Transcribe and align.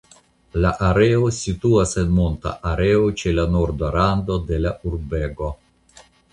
La 0.63 0.69
areo 0.87 1.27
situas 1.39 1.93
en 2.03 2.15
monta 2.21 2.55
areo 2.71 3.05
ĉe 3.23 3.35
la 3.43 3.47
norda 3.59 3.93
rando 3.99 4.41
de 4.51 4.63
la 4.67 4.75
urbego. 4.93 5.55